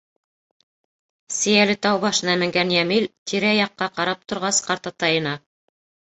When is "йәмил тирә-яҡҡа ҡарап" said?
2.75-4.23